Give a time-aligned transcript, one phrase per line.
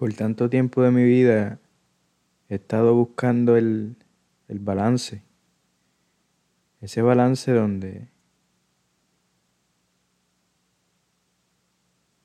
[0.00, 1.58] Por tanto tiempo de mi vida
[2.48, 3.96] he estado buscando el,
[4.48, 5.22] el balance.
[6.80, 8.08] Ese balance donde,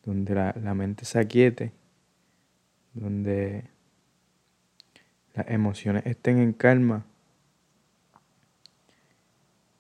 [0.06, 1.74] donde la, la mente se aquiete,
[2.94, 3.66] donde
[5.34, 7.04] las emociones estén en calma,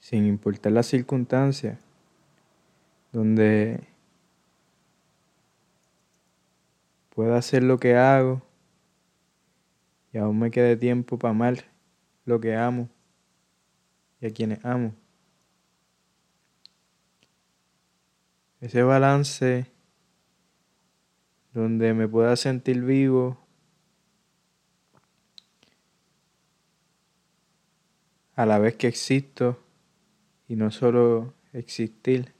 [0.01, 1.79] sin importar las circunstancias,
[3.13, 3.94] donde
[7.15, 8.41] pueda hacer lo que hago
[10.11, 11.63] y aún me quede tiempo para amar
[12.25, 12.89] lo que amo
[14.19, 14.93] y a quienes amo.
[18.59, 19.71] Ese balance
[21.53, 23.37] donde me pueda sentir vivo
[28.35, 29.57] a la vez que existo
[30.49, 32.34] y no solo existir.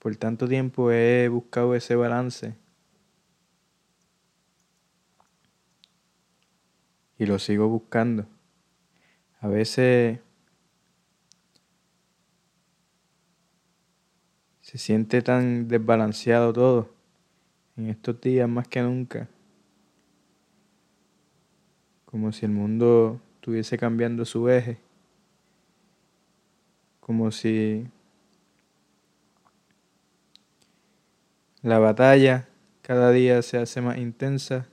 [0.00, 2.54] Por tanto tiempo he buscado ese balance
[7.18, 8.24] y lo sigo buscando.
[9.40, 10.20] A veces
[14.62, 16.94] se siente tan desbalanceado todo
[17.76, 19.28] en estos días más que nunca.
[22.06, 24.78] Como si el mundo estuviese cambiando su eje.
[27.00, 27.86] Como si
[31.62, 32.48] la batalla
[32.82, 34.66] cada día se hace más intensa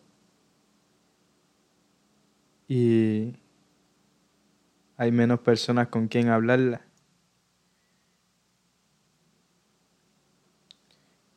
[2.68, 3.36] y
[4.98, 6.82] hay menos personas con quien hablarla.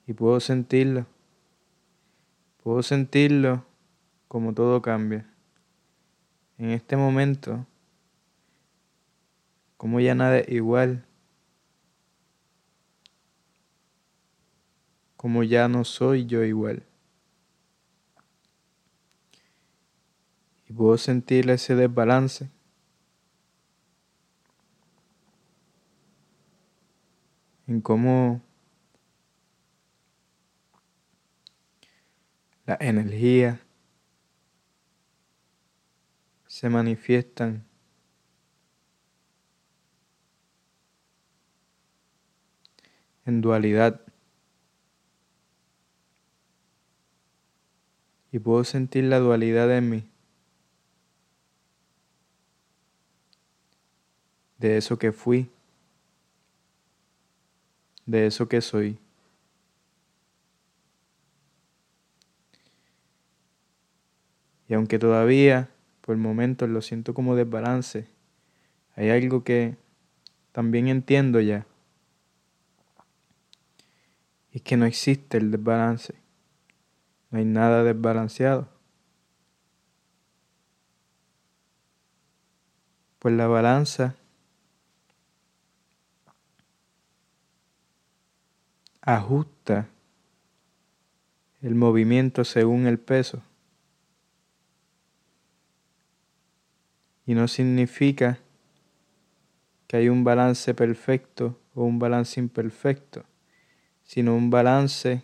[0.06, 1.06] Y puedo sentirlo.
[2.62, 3.64] Puedo sentirlo
[4.28, 5.26] como todo cambia.
[6.58, 7.66] En este momento,
[9.76, 11.04] como ya nada es igual.
[15.20, 16.86] Como ya no soy yo igual.
[20.66, 22.48] y puedo sentir ese desbalance.
[27.66, 28.40] En cómo
[32.64, 33.60] la energía
[36.46, 37.66] se manifiestan
[43.26, 44.09] en dualidad.
[48.32, 50.10] Y puedo sentir la dualidad en mí.
[54.60, 55.50] de eso que fui,
[58.04, 58.98] de eso que soy.
[64.68, 65.70] Y aunque todavía
[66.02, 68.06] por momentos lo siento como desbalance,
[68.96, 69.76] hay algo que
[70.52, 71.66] también entiendo ya.
[74.52, 76.14] Y es que no existe el desbalance.
[77.30, 78.68] No hay nada desbalanceado.
[83.18, 84.16] Pues la balanza
[89.02, 89.88] ajusta
[91.62, 93.42] el movimiento según el peso.
[97.26, 98.38] Y no significa
[99.86, 103.24] que hay un balance perfecto o un balance imperfecto,
[104.04, 105.22] sino un balance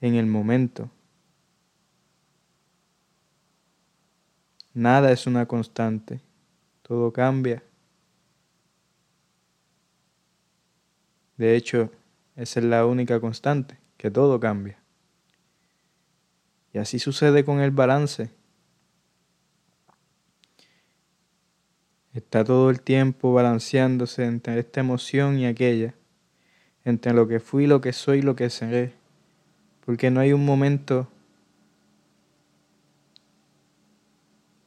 [0.00, 0.90] en el momento.
[4.74, 6.20] Nada es una constante,
[6.82, 7.62] todo cambia.
[11.36, 11.90] De hecho,
[12.36, 14.78] esa es la única constante, que todo cambia.
[16.72, 18.30] Y así sucede con el balance.
[22.12, 25.94] Está todo el tiempo balanceándose entre esta emoción y aquella,
[26.84, 28.97] entre lo que fui, lo que soy lo que seré,
[29.88, 31.08] porque no hay un momento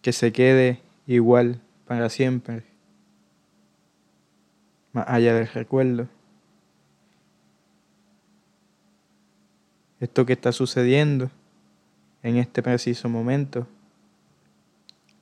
[0.02, 2.64] que se quede igual para siempre,
[4.94, 6.08] más allá del recuerdo.
[10.00, 11.30] esto que está sucediendo
[12.24, 13.68] en este preciso momento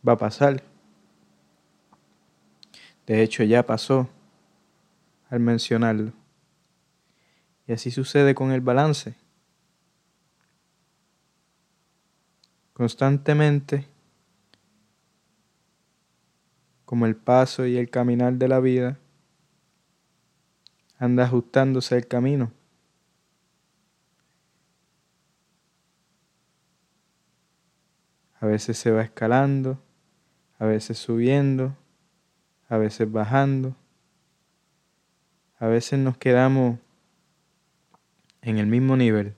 [0.08, 0.64] va a pasar.
[3.06, 4.08] De hecho, ya pasó
[5.30, 6.14] al mencionarlo.
[7.68, 9.16] Y así sucede con el balance.
[12.80, 13.86] Constantemente,
[16.86, 18.98] como el paso y el caminar de la vida,
[20.98, 22.54] anda ajustándose el camino.
[28.40, 29.84] A veces se va escalando,
[30.58, 31.76] a veces subiendo,
[32.70, 33.76] a veces bajando.
[35.58, 36.80] A veces nos quedamos
[38.42, 39.36] en el mismo nivel.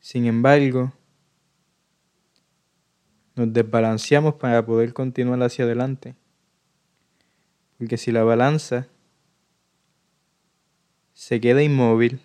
[0.00, 0.92] Sin embargo,
[3.36, 6.16] nos desbalanceamos para poder continuar hacia adelante.
[7.78, 8.88] Porque si la balanza
[11.12, 12.20] se queda inmóvil,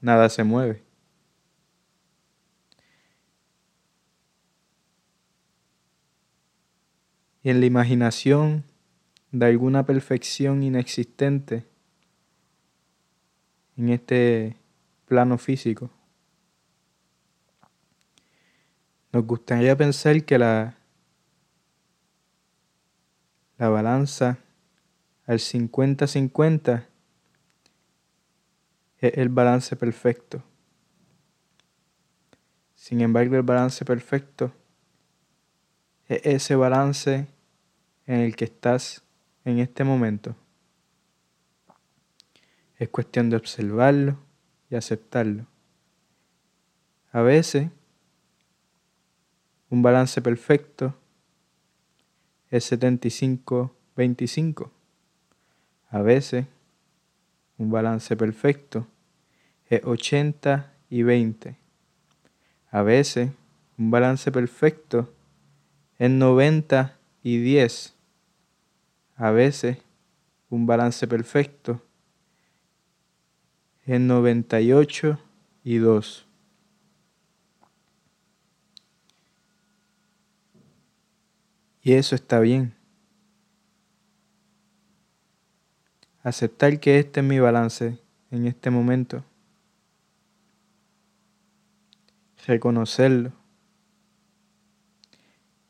[0.00, 0.82] nada se mueve.
[7.42, 8.64] Y en la imaginación
[9.30, 11.64] de alguna perfección inexistente
[13.76, 14.56] en este
[15.06, 15.90] plano físico.
[19.16, 20.76] Nos gustaría pensar que la,
[23.56, 24.36] la balanza
[25.24, 26.84] al 50-50
[28.98, 30.42] es el balance perfecto.
[32.74, 34.52] Sin embargo, el balance perfecto
[36.08, 37.26] es ese balance
[38.04, 39.02] en el que estás
[39.46, 40.36] en este momento.
[42.76, 44.18] Es cuestión de observarlo
[44.68, 45.46] y aceptarlo.
[47.12, 47.70] A veces,
[49.70, 50.94] un balance perfecto
[52.50, 54.70] es 75-25.
[55.90, 56.46] A veces,
[57.58, 58.86] un balance perfecto
[59.68, 61.56] es 80 y 20.
[62.70, 63.30] A veces,
[63.78, 65.12] un balance perfecto
[65.98, 67.94] es 90 y 10.
[69.16, 69.78] A veces,
[70.50, 71.82] un balance perfecto
[73.84, 75.18] es 98
[75.64, 76.25] y 2.
[81.86, 82.74] Y eso está bien.
[86.24, 88.00] aceptar que este es mi balance
[88.32, 89.22] en este momento,
[92.44, 93.30] reconocerlo,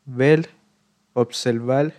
[0.07, 0.49] ver,
[1.13, 1.93] observar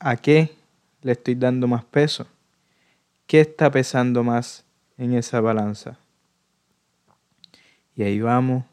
[0.00, 0.50] a qué
[1.02, 2.26] le estoy dando más peso,
[3.28, 4.64] qué está pesando más
[4.96, 5.96] en esa balanza.
[7.94, 8.64] Y ahí vamos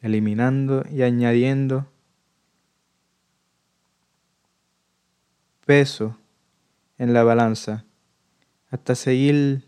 [0.00, 1.90] eliminando y añadiendo
[5.66, 6.16] peso
[6.98, 7.84] en la balanza
[8.70, 9.64] hasta seguir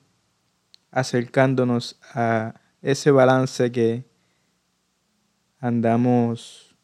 [0.90, 4.04] acercándonos a ese balance que
[5.58, 6.74] andamos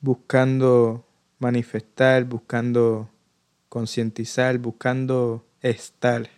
[0.00, 1.06] buscando
[1.38, 3.10] manifestar, buscando
[3.68, 6.28] concientizar, buscando estar.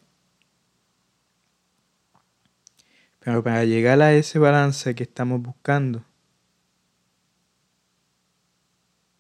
[3.27, 6.05] Pero para llegar a ese balance que estamos buscando,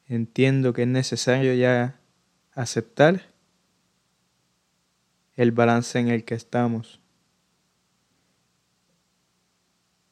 [0.07, 1.99] entiendo que es necesario ya
[2.53, 3.23] aceptar
[5.35, 7.01] el balance en el que estamos.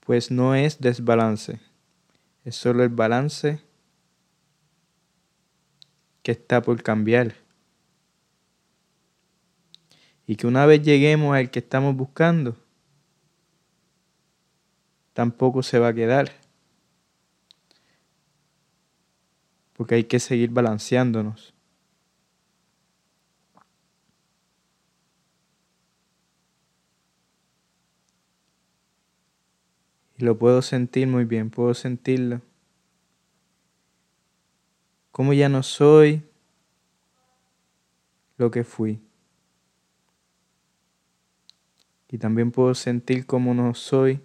[0.01, 1.61] Pues no es desbalance,
[2.45, 3.61] es solo el balance
[6.25, 7.37] que está por cambiar.
[10.27, 12.57] Y que una vez lleguemos al que estamos buscando,
[15.15, 16.45] tampoco se va a quedar.
[19.75, 21.53] porque hay que seguir balanceándonos.
[30.17, 32.41] Y lo puedo sentir muy bien, puedo sentirlo.
[35.11, 36.23] Como ya no soy
[38.37, 39.01] lo que fui.
[42.09, 44.21] Y también puedo sentir cómo no soy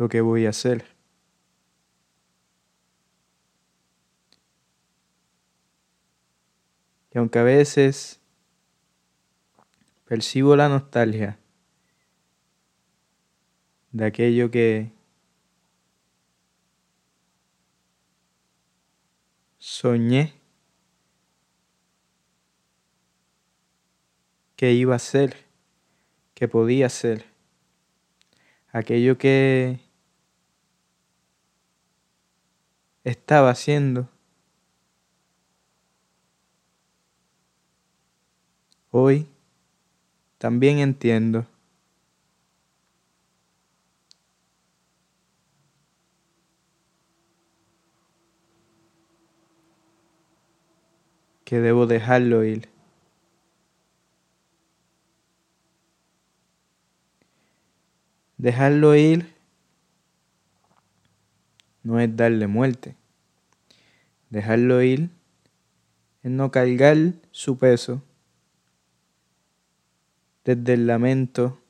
[0.00, 0.86] lo que voy a hacer.
[7.12, 8.18] Y aunque a veces
[10.06, 11.38] percibo la nostalgia
[13.92, 14.90] de aquello que
[19.58, 20.32] soñé
[24.56, 25.44] que iba a ser,
[26.32, 27.26] que podía ser,
[28.72, 29.89] aquello que
[33.04, 34.08] estaba haciendo
[38.92, 39.28] Hoy
[40.38, 41.46] también entiendo
[51.44, 52.68] que debo dejarlo ir.
[58.38, 59.29] Dejarlo ir
[61.82, 62.96] no es darle muerte.
[64.28, 65.10] Dejarlo ir
[66.22, 68.02] es no cargar su peso
[70.44, 71.60] desde el lamento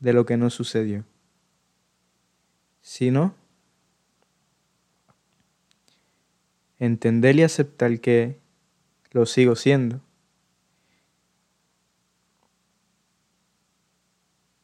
[0.00, 1.04] de lo que no sucedió,
[2.80, 3.34] sino
[6.78, 8.40] entender y aceptar que
[9.12, 10.00] lo sigo siendo.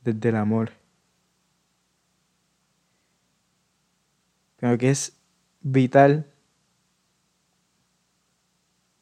[0.02, 0.77] Desde el amor.
[4.76, 5.16] Que es
[5.60, 6.26] vital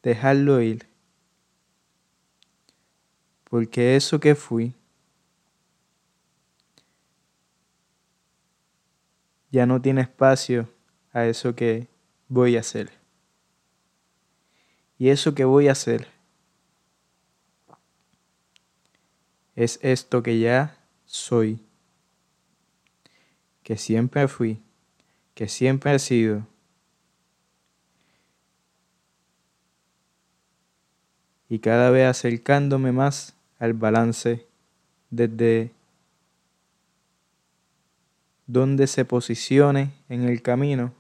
[0.03, 0.87] dejarlo ir.
[3.51, 4.75] Porque eso que fui
[9.51, 10.69] ya no tiene espacio
[11.13, 11.89] a eso que
[12.29, 12.91] voy a hacer.
[14.99, 16.09] Y eso que voy a hacer
[19.55, 21.59] es esto que ya soy,
[23.63, 24.63] que siempre fui,
[25.37, 26.47] que siempre he sido.
[31.51, 34.47] Y cada vez acercándome más al balance
[35.11, 35.73] desde
[38.47, 40.95] donde se posicione en el camino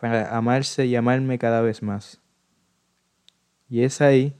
[0.00, 2.18] para amarse y amarme cada vez más.
[3.68, 4.34] Y es ahí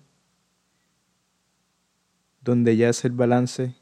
[2.41, 3.75] donde ya es el balance